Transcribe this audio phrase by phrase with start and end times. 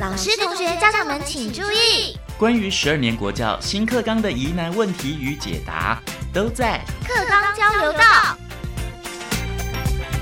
[0.00, 8.00] 老师、同学、家长们请注意，关于十二年国教新课纲的疑难问题与解答，都在课纲交流道。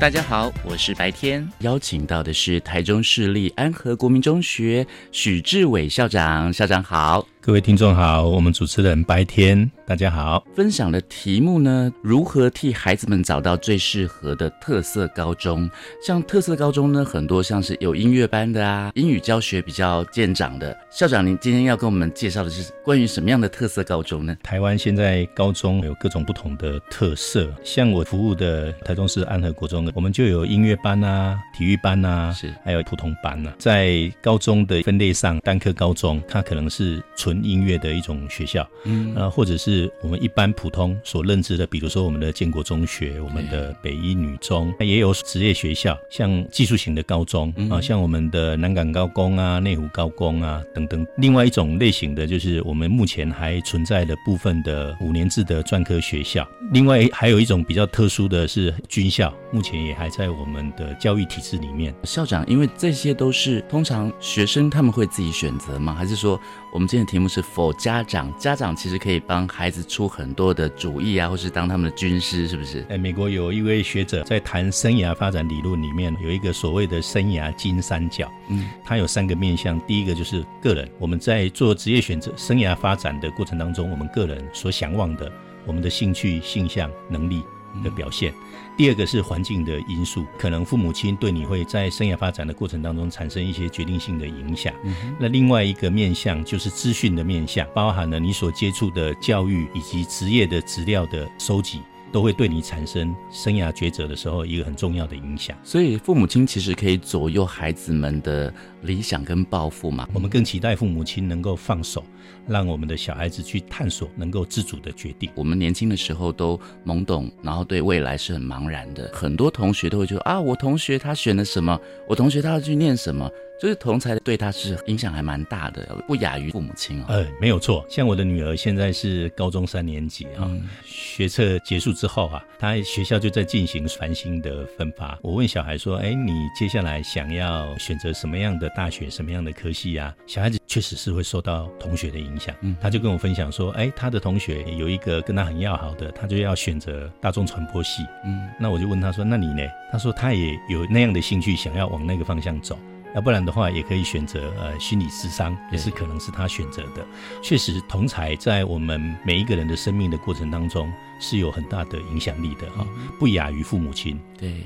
[0.00, 7.24] 大家好，我是白天，邀请到的是台中市立安和国民中学许志伟校长，校长好。
[7.42, 10.44] 各位听众好，我们主持人白天，大家好。
[10.54, 15.68] 分享的题目呢，如何替孩子们找到最适合的特色高中？
[16.06, 20.76] 像特色高中呢，很多像是有音乐班的啊，英语教学比较见长的。
[20.90, 24.36] 校长，您今天要跟我们介绍的是关于什么样的特色高中呢？
[24.42, 33.54] 台湾现在高中有各种不同的特色，像我服务的台中市安和国中，我们就有音乐班啊、体育班啊，是还有普通班啊。
[33.58, 51.06] 在高中的分类上，单科高中它可能是纯音乐的一种学校，嗯，呃，或者是我们一般普通所认知的，比如说我们的建国中学、我们的北一女中，也有职业学校，像技术型的高中啊，像我们的南港高工啊、内湖高工啊等等。
[51.16, 56.46] 另外一种类型的就是我们目前还存在的部分的五年制的专科学校。
[56.72, 61.94] 另外还有一种比较特殊的是军校，目前也还在我们的教育体制里面。
[62.04, 65.94] 校长，因为这些都是通常学生他们会自己选择吗？
[65.94, 66.40] 还是说
[66.72, 68.32] 我们今天的题目是否家长？
[68.38, 72.84] 家长其实可以帮孩子出很多的主意啊，或是当他们的军师，是不是？
[72.88, 79.78] 哎，美国有一位学者在谈生涯发展理论里面有一个所谓的生涯金三角，嗯，它有三个面向。
[79.82, 85.30] 第一个就是个人，我们在做职业选择、生涯发展的过程当中，我们个人所向往的。
[85.66, 87.42] 我们的兴趣、性向、能力
[87.82, 88.32] 的表现。
[88.76, 94.72] 第二个是环境的因素，可能父母亲对你会在生涯发展的过程当中产生一些决定性的影响。
[95.18, 101.82] 那另外一个面向就是资讯的面向，包含了你所接触的教育以及职业的资料的收集。
[102.12, 105.56] 都会对你产生生涯抉择的时候一个很重要的影响。
[105.62, 108.52] 所以父母亲其实可以左右孩子们的
[108.82, 110.08] 理想跟抱负嘛。
[110.12, 112.04] 我们更期待父母亲能够放手，
[112.46, 115.30] 让我们的小孩子去探索，能够自主的决定。
[115.34, 119.10] 我们年轻的时候都懵懂，然后对未来是很茫然的。
[119.14, 123.30] 很多同学都会觉得啊，我同学他选了什么，我同学他要去念什么。
[123.60, 127.04] 就是同才对他是影响还蛮大的，不亚于父母亲哦。
[127.08, 130.50] 呃，没有错，像我的女儿现在是高中三年级啊，
[130.86, 135.18] 学测结束之后啊，她学校就在进行繁星的分发。
[135.20, 149.62] 我问小孩说：“哎，你接下来想要选择什么样的大学，什么样的科系呀？”小孩子确实是会受到同学的影响，嗯，他就跟我分享说：“哎，他的同学有一个跟他很要好的，他就要选择大众传播系，嗯，那我就问他说：那你呢？
[149.92, 152.78] 他说他也有那样的兴趣，想要往那个方向走。”
[153.14, 157.04] 要不然的话，也可以选择呃心理智商，也是可能是他选择的。
[157.42, 162.86] 确实，同才在我们每一个人的生命的过程当中是有很大的影响力的哈，
[163.18, 164.20] 不亚于父母亲。
[164.38, 164.64] 对，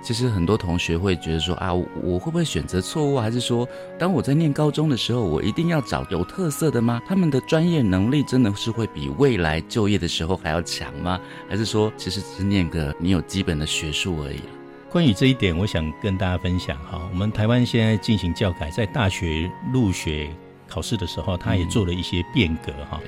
[0.00, 3.18] 其实很多同学会觉得说啊，我会不会选择错误？
[3.18, 3.68] 还是说，
[3.98, 7.02] 当我在念高中的时候，我一定要找有特色的吗？
[7.06, 11.20] 他们的专业能力真的是会比未来就业的时候还要强吗？
[11.48, 14.40] 还是说，其实只是念个你有基本的学术而已？
[14.92, 17.00] 关于这一点，我想跟大家分享哈。
[17.10, 20.28] 我们台湾现在进行教改，在大学入学
[20.68, 23.00] 考试的时候，它也做了一些变革哈。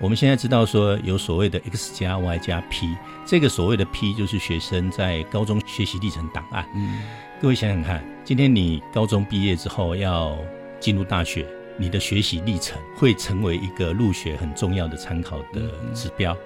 [0.00, 2.92] 我们现在知道说有所谓的 X 加 Y 加 P，
[3.24, 6.68] 这个所谓的 P 就是学生在高中学习历程档案。
[6.74, 7.02] 嗯，
[7.40, 10.36] 各位想想看，今天你高中毕业之后要
[10.80, 16.36] 进入大学，你的学习历程会成为一个入学很重要的参考的指标。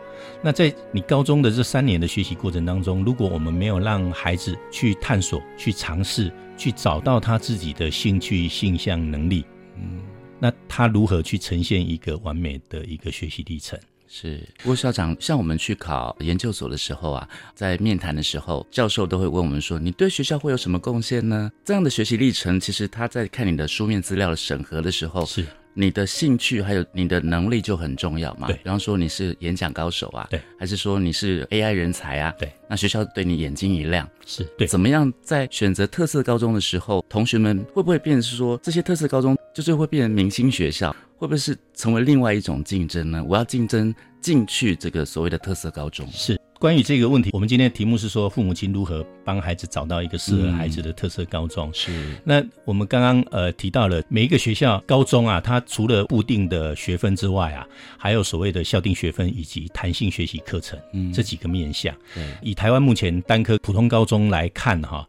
[0.43, 9.45] 那在你高中的这三年的学习过程当中，如果我们没有让孩子去探索、去尝试、去找到他自己的兴趣、性向、能力，
[9.77, 10.01] 嗯，
[10.39, 13.79] 那他如何去呈现一个完美的一个学习历程？
[14.15, 25.47] 是，郭校长，像我们去考研究所的时候啊，在面谈的时候，教授都会问我们说：“你对学校会有什么贡献呢？”这样的学习历程，其实他在看你的书面资料的审核的时候是。
[25.75, 28.47] 你的兴趣还有你的能力就很重要嘛？
[28.47, 32.35] 对，比方说你是演讲高手啊，对，还是说你是 AI 人才啊？
[32.39, 34.67] 对，那学校对你眼睛一亮，是对。
[34.67, 40.95] 怎么样在选择特色高中的时候，同学们会不会变成是说这些特色高中就是会变成明星学校？
[41.17, 43.25] 会不会是成为另外一种竞争呢？
[43.27, 46.39] 我要竞争进去这个所谓的特色高中是。
[46.63, 51.69] 关于这个问题，我们今天的题目是说父母亲如何帮孩子找到一个适合孩子的特色高中。
[51.75, 57.67] 是，那我们刚刚呃提到了每一个学校高中啊，它除了固定的学分之外啊，
[57.99, 61.93] 还有所谓的校定学分以及弹性学习课程，嗯，这几个面向。
[62.15, 65.05] 对，以台湾目前单科普通高中来看哈，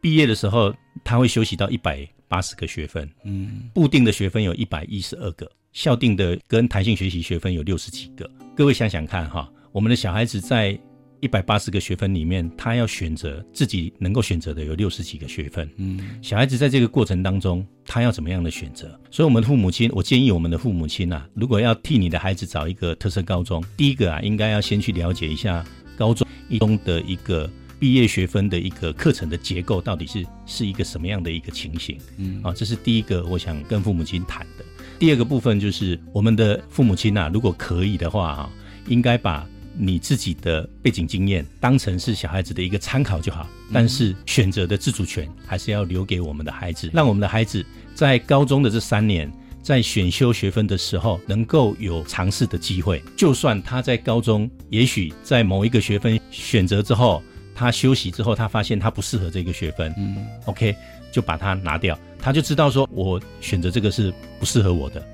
[0.00, 0.74] 毕业的时候
[1.04, 8.26] 他会休息到一百八十个学分，嗯，固定的学分有一百一十二个，校定的跟弹性学习学分有六十几个。
[8.56, 9.46] 各位想想看哈。
[9.72, 10.78] 我们的小孩子在
[11.20, 15.68] 一百八十个学分里面，他要选择自己能够选择的有六十几个学分。
[15.76, 18.88] 嗯，小孩子在这个过程当中，他要怎么样的选择？
[19.10, 25.64] 所以，我们的父母亲，我建议我们的父母亲啊，如果要替你的孩子找一个特色高中，第一个啊，应该要先去了解一下
[25.96, 27.50] 高中一中的一个
[27.80, 31.98] 毕业学分的一个课程的结构，到底是是一个什么样的一个情形。
[32.16, 34.64] 嗯啊，这是第一个我想跟父母亲谈的。
[35.00, 38.50] 第二个部分就是我们的父母亲啊，如果可以的话啊，
[38.86, 39.44] 应该把
[39.78, 47.64] 你自己的背景经验当成是小孩子的一个参考就好，但是选择的自主权还是要留给我们的孩子，让我们的孩子
[47.94, 49.32] 在高中的这三年，
[49.62, 53.02] 在选修学分的时候能够有尝试的机会。
[53.16, 57.22] 就算他在高中，也许在某一个学分选择之后，
[57.54, 60.74] 他休息之后，他发现他不适合这个学分，嗯，OK，
[61.12, 65.06] 就把它拿掉，他就知道说我选择这个是不适合我的，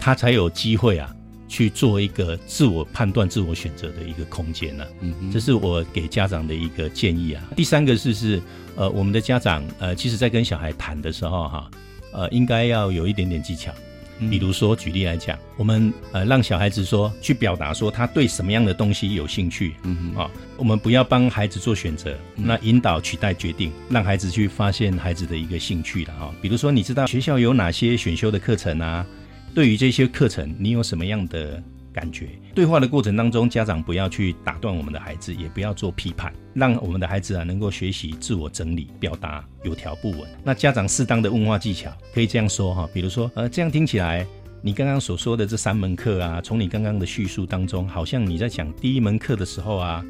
[0.00, 1.14] 他才有机会啊
[1.48, 7.42] 去做一个自我判断、自我选择的一个空间呢、嗯哼，这是我给家长的一个建议啊。
[7.56, 8.40] 第三个是是
[8.76, 11.70] 呃，我们的家长呃，其实在跟小孩谈的时候哈，
[12.12, 13.72] 呃，应该要有一点点技巧。
[14.20, 26.34] 嗯比如说，举例来讲，我们呃让小孩子说去表达说他对什么样的东西有兴趣，嗯哼，啊，我们不要帮孩子做选择，那引导取代决定，让孩子去发现孩子的一个兴趣的啊。
[26.42, 29.06] 比如说，你知道学校有哪些选修的课程啊？
[29.54, 31.62] 对于这些课程，你有什么样的
[31.92, 32.28] 感觉？
[32.54, 40.20] 对话的过程当中，家长不要去打断我们的孩子，也不要做批判，让我们的孩子啊能够学习自我整理、表达有条不紊。
[40.44, 44.26] 那家长适当的问话技巧可以这样说哈，比如说呃，这样听起来。
[44.60, 50.04] 你刚刚所说的这三门课啊，从你刚刚的叙述当中，好像你在讲第一门课的时候啊，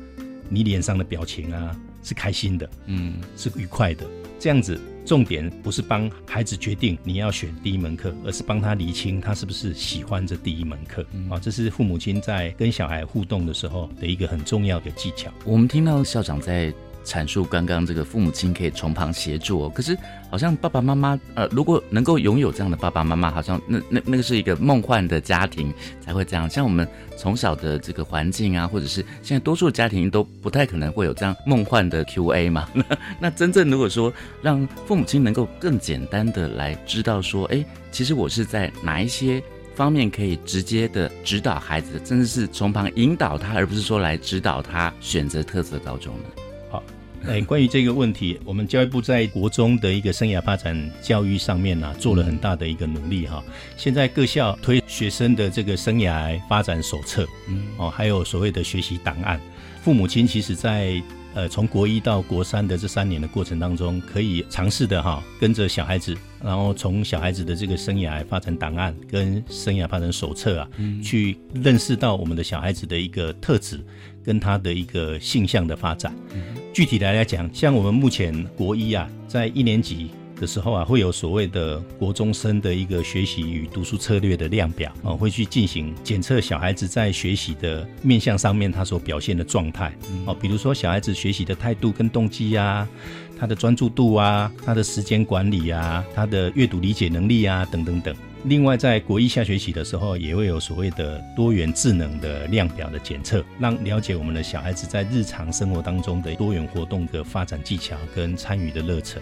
[0.49, 4.07] 你脸上的表情啊是开心的，嗯是愉快的。
[4.39, 11.41] 这样子，重点不是帮孩子决定你要选第一门课，而是帮他厘清他是不是喜欢这第一门课啊。
[11.41, 15.33] 这是父母亲在跟小孩互动的时候的一个很重要的技巧。
[15.47, 16.71] 我们听到校长在
[17.05, 19.97] 阐述刚刚这个父母亲可以从旁协助哦，可是
[20.31, 26.49] 好像爸爸妈妈呃，如果能够拥有这样的爸爸妈妈，好像那那那个是一个梦幻的家庭才会这样。
[26.49, 26.87] 像我们
[27.17, 32.69] 从小的这个环境啊，或者是现在多数家庭都不太可能会有这样梦幻的 Q&A 嘛。
[33.19, 34.13] 那真正如果说
[34.43, 39.43] 让父母亲能够更简单的来知道说，哎，其实我是在哪一些。
[39.75, 46.48] 方面可以直接的指导孩子，甚至是从旁引导他，而不是说来指导他选择特色高中的。
[47.27, 53.43] 哎，关于这个问题，我们教育部在国中的一个生涯发展教育上面呢、做了很大的一个努力哈。
[53.77, 59.39] 现在各校推学生的这个生涯发展手册，嗯哦，还有所谓的学习档案。
[59.83, 61.03] 父母亲其实在
[61.35, 70.69] 呃从国一到国三的这三年的过程当中，可以尝试的哈，跟着小孩子，然后从小孩子的这个生涯发展档案跟生涯发展手册啊，
[71.03, 73.81] 去认识到我们的小孩子的一个特质
[74.25, 76.15] 跟他的一个性向的发展。
[76.73, 80.11] 具体来来讲，像我们目前国一啊，在一年级
[80.41, 89.93] 的时候啊，会有所谓的国中生的一个学习与读书策略的量表啊，会去进行检测小孩子在学习的面向上面他所表现的状态
[90.27, 92.89] 哦，比如说小孩子学习的态度跟动机啊，
[93.39, 98.15] 他的专注度啊，他的时间管理啊，他的阅读理解能力啊，等等等。
[98.49, 109.21] 另外，在国一下学期的时候，也会有所谓的多元智能的量表的检测，让了解我们的小孩子在日常生活当中的多元活动的发展技巧跟参与的热忱。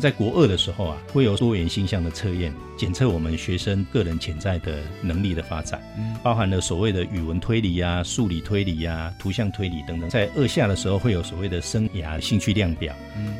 [0.00, 5.80] 在国二的时候啊，会有多元性向的测验，检测我们学生个人潜在的能力的发展，
[6.20, 10.10] 包含了所谓的语文推理啊、数理推理啊、图像推理等等。
[10.10, 12.92] 在二下的时候，会有所谓的生涯兴趣量表，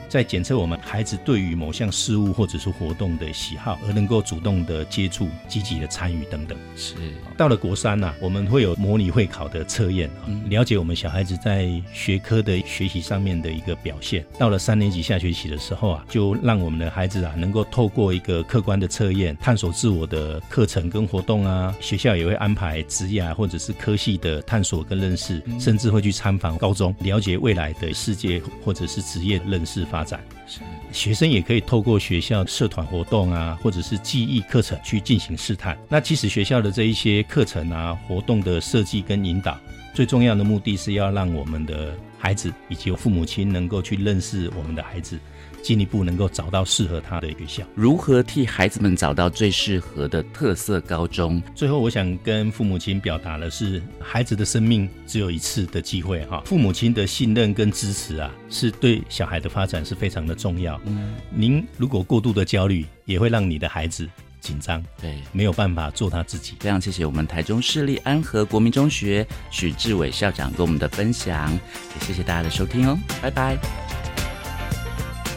[0.08, 6.56] 在检测我们孩子对于某项事物或者是活动的喜好，而能够主动的接触、积极的参与等等。
[6.76, 6.94] 是，
[7.36, 14.24] 到了国三啊、我们会有模拟会考的测验啊，了解我们小孩子在学科的学习上面的一个表现。
[14.38, 21.74] 到了三年级下学期的时候啊，就让我们的孩子啊能够透过一个客观的测验，探索自我的课程跟活动啊。
[21.80, 30.20] 学校也会安排职业或者是科系的探索跟认识，甚至会去参访高中，了解未来的世界或者是职业认识发展。
[30.46, 30.60] 是
[30.94, 35.76] 学生也可以透过学校社团活动啊，或者是记忆课程去进行试探。
[35.88, 39.58] 那其实学校的这一些课程啊、活动的设计跟引导，
[39.94, 45.16] 最重要的目的是要让我们的孩子以及父母亲能够去认识我们的孩子，
[45.62, 47.62] 进一步能够找到适合他的学校。
[47.76, 51.40] 如何替孩子们找到最适合的特色高中？
[51.54, 60.80] 最后，我想跟父母亲表达的是，孩子的生命只有一次的机会哈，父母亲的信任跟支持啊，是对小孩的发展是非常的重要。
[60.86, 64.08] 嗯，您如果过度的焦虑，也会让你的孩子
[64.44, 66.54] 紧张，对，没有办法做他自己。
[66.60, 73.56] 非常谢谢我们台中市立安和国民中学许志伟校长跟我们的分享，也谢谢大家的收听哦，拜拜。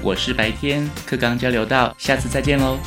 [0.04, 2.78] 我是白天课刚交流到，下次再见喽。